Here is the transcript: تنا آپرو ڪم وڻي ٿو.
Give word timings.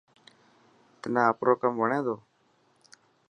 تنا 0.99 1.21
آپرو 1.31 1.53
ڪم 1.61 1.73
وڻي 1.81 1.99
ٿو. 2.05 2.15